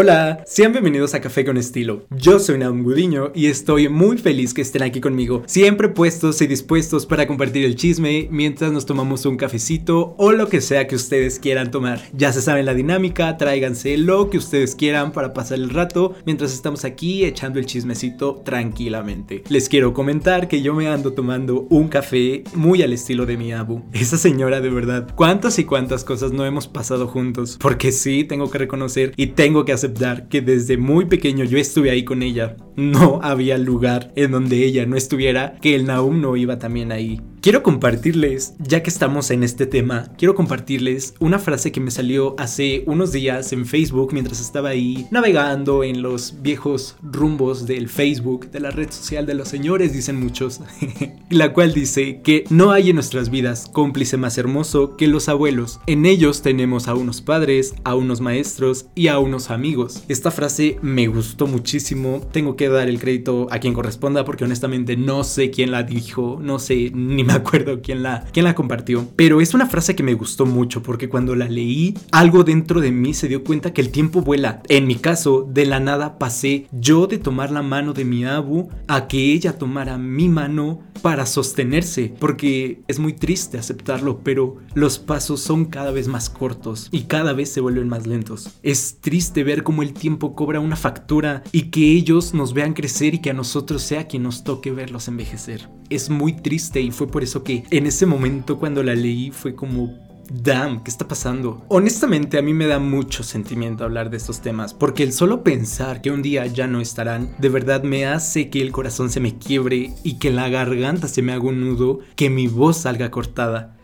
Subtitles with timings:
[0.00, 2.06] Hola, sean bienvenidos a Café con Estilo.
[2.10, 6.46] Yo soy Naum Gudiño y estoy muy feliz que estén aquí conmigo, siempre puestos y
[6.46, 10.94] dispuestos para compartir el chisme mientras nos tomamos un cafecito o lo que sea que
[10.94, 12.00] ustedes quieran tomar.
[12.12, 16.54] Ya se saben la dinámica, tráiganse lo que ustedes quieran para pasar el rato mientras
[16.54, 19.42] estamos aquí echando el chismecito tranquilamente.
[19.48, 23.52] Les quiero comentar que yo me ando tomando un café muy al estilo de mi
[23.52, 23.82] abu.
[23.92, 27.58] Esa señora de verdad, cuántas y cuántas cosas no hemos pasado juntos.
[27.60, 31.90] Porque sí, tengo que reconocer y tengo que aceptar que desde muy pequeño yo estuve
[31.90, 32.56] ahí con ella.
[32.78, 37.20] No había lugar en donde ella no estuviera que el Naum no iba también ahí.
[37.40, 42.34] Quiero compartirles, ya que estamos en este tema, quiero compartirles una frase que me salió
[42.38, 48.50] hace unos días en Facebook mientras estaba ahí navegando en los viejos rumbos del Facebook,
[48.50, 50.60] de la red social de los señores, dicen muchos,
[51.30, 55.80] la cual dice que no hay en nuestras vidas cómplice más hermoso que los abuelos.
[55.86, 60.04] En ellos tenemos a unos padres, a unos maestros y a unos amigos.
[60.08, 64.96] Esta frase me gustó muchísimo, tengo que dar el crédito a quien corresponda porque honestamente
[64.96, 69.06] no sé quién la dijo, no sé ni me acuerdo quién la, quién la compartió,
[69.16, 72.90] pero es una frase que me gustó mucho porque cuando la leí, algo dentro de
[72.90, 74.62] mí se dio cuenta que el tiempo vuela.
[74.68, 78.68] En mi caso, de la nada pasé yo de tomar la mano de mi abu
[78.86, 84.98] a que ella tomara mi mano para sostenerse, porque es muy triste aceptarlo, pero los
[84.98, 88.50] pasos son cada vez más cortos y cada vez se vuelven más lentos.
[88.62, 93.14] Es triste ver cómo el tiempo cobra una factura y que ellos nos vean crecer
[93.14, 95.68] y que a nosotros sea quien nos toque verlos envejecer.
[95.90, 99.54] Es muy triste y fue por eso que en ese momento cuando la leí fue
[99.54, 99.96] como
[100.28, 101.64] damn, ¿qué está pasando?
[101.68, 106.02] Honestamente a mí me da mucho sentimiento hablar de estos temas, porque el solo pensar
[106.02, 109.38] que un día ya no estarán, de verdad me hace que el corazón se me
[109.38, 113.78] quiebre y que la garganta se me haga un nudo, que mi voz salga cortada.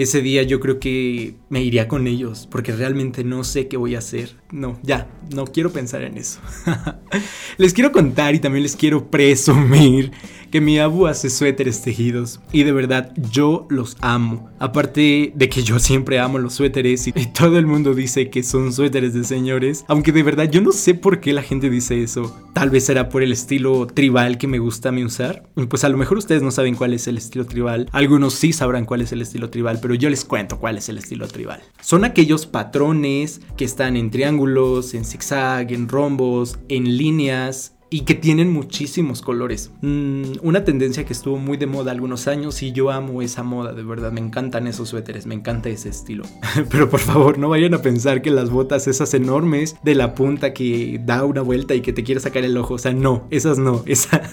[0.00, 3.96] Ese día yo creo que me iría con ellos, porque realmente no sé qué voy
[3.96, 4.34] a hacer.
[4.50, 6.40] No, ya, no quiero pensar en eso.
[7.60, 10.12] les quiero contar y también les quiero presumir
[10.50, 14.50] que mi abu hace suéteres tejidos y de verdad yo los amo.
[14.58, 18.72] Aparte de que yo siempre amo los suéteres y, todo el mundo dice que son
[18.72, 22.36] suéteres de señores, aunque de verdad yo no sé por qué la gente dice eso.
[22.54, 25.44] Tal vez será por el estilo tribal que me gusta a mí usar.
[25.68, 27.88] Pues a lo mejor ustedes no saben cuál es el estilo tribal.
[27.92, 30.98] Algunos sí sabrán cuál es el estilo tribal, pero yo les cuento cuál es el
[30.98, 31.60] estilo tribal.
[31.80, 37.49] Son aquellos patrones que están en triángulos, en zigzag, en rombos, en líneas
[37.90, 39.72] y que tienen muchísimos colores.
[39.82, 43.72] Mm, una tendencia que estuvo muy de moda algunos años y yo amo esa moda,
[43.72, 46.24] de verdad, me encantan esos suéteres, me encanta ese estilo.
[46.70, 50.54] Pero por favor, no vayan a pensar que las botas esas enormes de la punta
[50.54, 53.58] que da una vuelta y que te quiere sacar el ojo, o sea, no, esas
[53.58, 54.30] no, esa...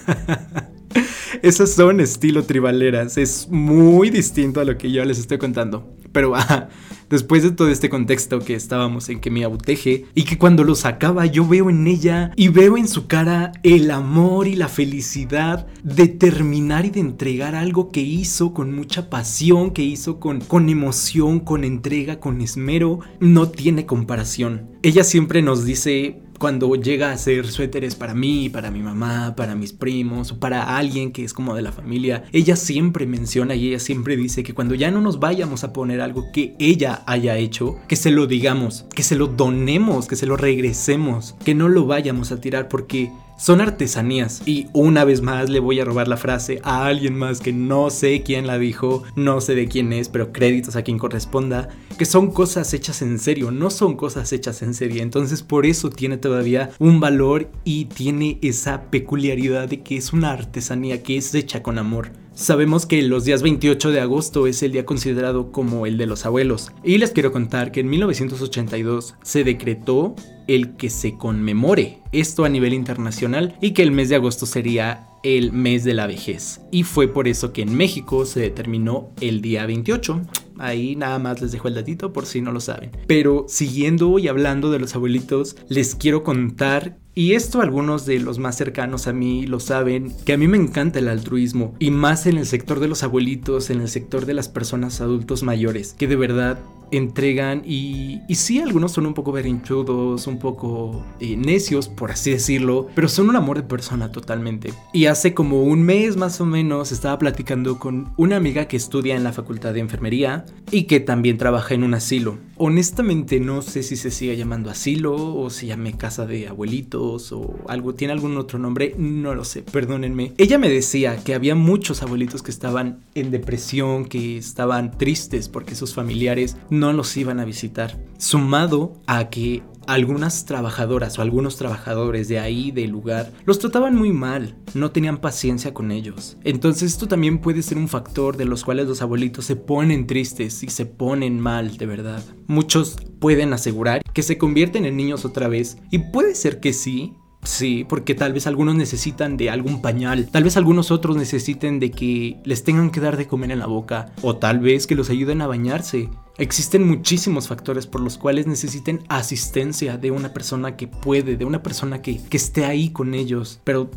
[1.44, 5.88] Esas son estilo tribaleras, es muy distinto a lo que yo les estoy contando.
[6.12, 6.34] Pero
[7.10, 10.76] después de todo este contexto que estábamos en que me abuteje y que cuando lo
[10.76, 15.68] sacaba yo veo en ella y veo en su cara el amor y la felicidad
[15.84, 20.70] de terminar y de entregar algo que hizo con mucha pasión, que hizo con, con
[20.70, 24.70] emoción, con entrega, con esmero, no tiene comparación.
[24.84, 29.56] Ella siempre nos dice cuando llega a hacer suéteres para mí, para mi mamá, para
[29.56, 33.80] mis primos para alguien que es como de la familia, ella siempre menciona y ella
[33.80, 37.78] siempre dice que cuando ya no nos vayamos a poner algo que ella haya hecho,
[37.88, 41.86] que se lo digamos, que se lo donemos, que se lo regresemos, que no lo
[41.86, 44.42] vayamos a tirar porque son artesanías.
[44.46, 47.90] Y una vez más le voy a robar la frase a alguien más que no
[47.90, 52.06] sé quién la dijo, no sé de quién es, pero créditos a quien corresponda, que
[52.06, 55.02] son cosas hechas en serio, no son cosas hechas en serie.
[55.02, 60.32] Entonces por eso tiene todavía un valor y tiene esa peculiaridad de que es una
[60.32, 62.12] artesanía que es hecha con amor.
[62.38, 66.24] Sabemos que los días 28 de agosto es el día considerado como el de los
[66.28, 66.72] abuelos.
[66.84, 70.14] Y les quiero contar que en 1982 se decretó
[70.46, 75.08] el que se conmemore esto a nivel internacional y que el mes de agosto sería
[75.24, 76.62] el mes de la vejez.
[76.72, 80.22] Y fue por eso que en México se determinó el día 28.
[80.60, 82.92] Ahí nada más les dejo el datito por si no lo saben.
[83.08, 88.38] Pero siguiendo y hablando de los abuelitos, les quiero contar y esto algunos de los
[88.38, 92.28] más cercanos a mí lo saben, que a mí me encanta el altruismo, y más
[92.28, 96.08] en el sector de los abuelitos, en el sector de las personas adultos mayores, que
[96.08, 96.60] de verdad
[96.92, 102.32] entregan y, y sí, algunos son un poco berrinchudos, un poco eh, necios, por así
[102.32, 104.74] decirlo, pero son un amor de persona totalmente.
[104.94, 109.16] Y hace como un mes más o menos estaba platicando con una amiga que estudia
[109.16, 112.38] en la facultad de enfermería y que también trabaja en un asilo.
[112.58, 117.56] Honestamente no sé si se sigue llamando asilo o se llame casa de abuelitos o
[117.68, 120.34] algo, tiene algún otro nombre, no lo sé, perdónenme.
[120.38, 125.76] Ella me decía que había muchos abuelitos que estaban en depresión, que estaban tristes porque
[125.76, 132.40] sus familiares los iban a visitar, sumado a que algunas trabajadoras o algunos trabajadores de
[132.40, 136.38] ahí, del lugar, los trataban muy mal, no tenían paciencia con ellos.
[136.44, 140.62] Entonces esto también puede ser un factor de los cuales los abuelitos se ponen tristes
[140.62, 142.24] y se ponen mal, de verdad.
[142.48, 147.14] Muchos pueden asegurar que se convierten en niños otra vez, y puede ser que sí,
[147.44, 151.92] Sí, porque tal vez algunos necesitan de algún pañal, tal vez algunos otros necesiten de
[151.92, 155.10] que les tengan que dar de comer en la boca, o tal vez que los
[155.10, 156.10] ayuden a bañarse.
[156.38, 161.64] Existen muchísimos factores por los cuales necesiten asistencia de una persona que puede, de una
[161.64, 163.90] persona que, que esté ahí con ellos, pero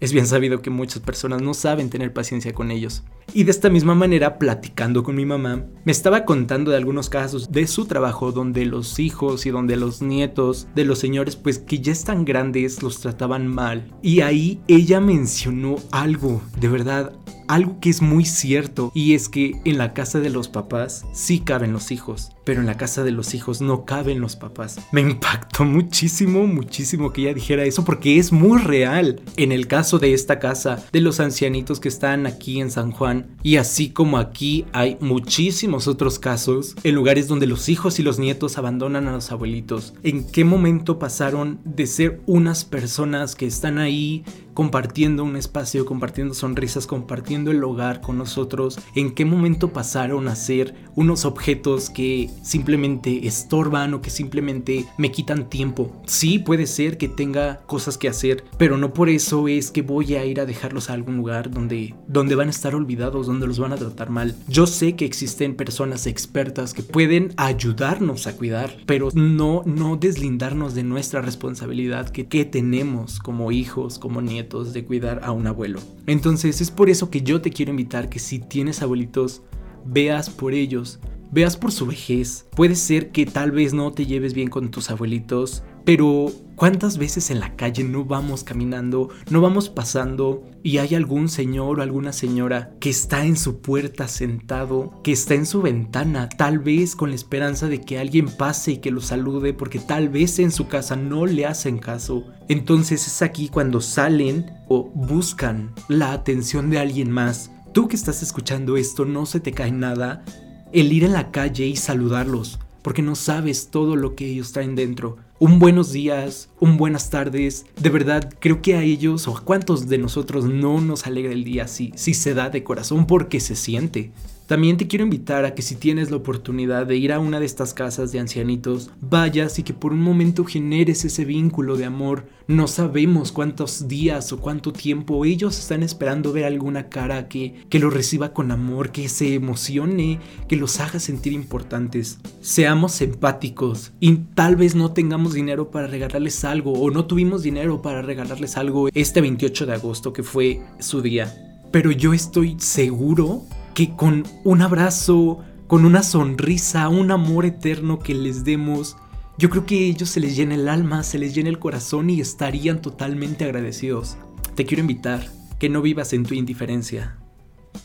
[0.00, 3.02] es bien sabido que muchas personas no saben tener paciencia con ellos.
[3.34, 7.52] Y de esta misma manera, platicando con mi mamá, me estaba contando de algunos casos
[7.52, 11.80] de su trabajo donde los hijos y donde los nietos de los señores, pues que
[11.80, 13.92] ya están grandes, los trataban mal.
[14.02, 17.12] Y ahí ella mencionó algo, de verdad,
[17.48, 21.40] algo que es muy cierto y es que en la casa de los papás sí
[21.40, 24.78] caben los hijos, pero en la casa de los hijos no caben los papás.
[24.92, 29.22] Me impactó muchísimo, muchísimo que ella dijera eso porque es muy real.
[29.36, 33.38] En el caso de esta casa, de los ancianitos que están aquí en San Juan,
[33.42, 38.18] y así como aquí hay muchísimos otros casos, en lugares donde los hijos y los
[38.18, 43.78] nietos abandonan a los abuelitos, ¿en qué momento pasaron de ser unas personas que están
[43.78, 44.24] ahí
[44.58, 50.34] compartiendo un espacio, compartiendo sonrisas, compartiendo el hogar con nosotros, en qué momento pasaron a
[50.34, 56.02] ser unos objetos que simplemente estorban o que simplemente me quitan tiempo.
[56.06, 60.16] Sí, puede ser que tenga cosas que hacer, pero no por eso es que voy
[60.16, 63.60] a ir a dejarlos a algún lugar donde, donde van a estar olvidados, donde los
[63.60, 64.34] van a tratar mal.
[64.48, 70.74] Yo sé que existen personas expertas que pueden ayudarnos a cuidar, pero no, no deslindarnos
[70.74, 75.80] de nuestra responsabilidad que, que tenemos como hijos, como nietos de cuidar a un abuelo.
[76.06, 79.42] Entonces es por eso que yo te quiero invitar que si tienes abuelitos,
[79.84, 80.98] veas por ellos,
[81.30, 82.46] veas por su vejez.
[82.56, 87.30] Puede ser que tal vez no te lleves bien con tus abuelitos, pero ¿cuántas veces
[87.30, 92.12] en la calle no vamos caminando, no vamos pasando y hay algún señor o alguna
[92.12, 97.10] señora que está en su puerta sentado, que está en su ventana, tal vez con
[97.10, 100.66] la esperanza de que alguien pase y que lo salude porque tal vez en su
[100.66, 102.26] casa no le hacen caso?
[102.48, 107.52] Entonces es aquí cuando salen o buscan la atención de alguien más.
[107.72, 110.24] Tú que estás escuchando esto, no se te cae nada
[110.72, 114.74] el ir en la calle y saludarlos, porque no sabes todo lo que ellos traen
[114.74, 117.64] dentro un buenos días, un buenas tardes.
[117.80, 121.44] De verdad, creo que a ellos o a cuántos de nosotros no nos alegra el
[121.44, 124.10] día si, si se da de corazón porque se siente.
[124.48, 127.44] También te quiero invitar a que si tienes la oportunidad de ir a una de
[127.44, 132.24] estas casas de ancianitos, vayas y que por un momento generes ese vínculo de amor.
[132.46, 137.78] No sabemos cuántos días o cuánto tiempo ellos están esperando ver alguna cara que, que
[137.78, 140.18] los reciba con amor, que se emocione,
[140.48, 142.18] que los haga sentir importantes.
[142.40, 147.82] Seamos empáticos y tal vez no tengamos dinero para regalarles algo o no tuvimos dinero
[147.82, 151.34] para regalarles algo este 28 de agosto que fue su día.
[151.70, 153.42] Pero yo estoy seguro
[153.78, 155.38] que con un abrazo,
[155.68, 158.96] con una sonrisa, un amor eterno que les demos,
[159.38, 162.10] yo creo que a ellos se les llena el alma, se les llena el corazón
[162.10, 164.16] y estarían totalmente agradecidos.
[164.56, 165.28] Te quiero invitar
[165.60, 167.18] que no vivas en tu indiferencia,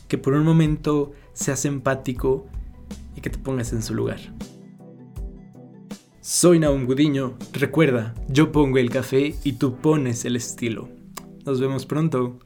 [0.08, 2.48] que por un momento seas empático
[3.14, 4.18] y que te pongas en su lugar.
[6.20, 7.34] Soy Naum Gudiño.
[7.52, 10.88] Recuerda, yo pongo el café y tú pones el estilo.
[11.46, 12.40] Nos vemos pronto.